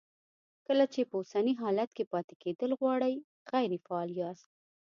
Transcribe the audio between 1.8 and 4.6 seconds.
کې پاتې کېدل غواړئ غیر فعال یاست.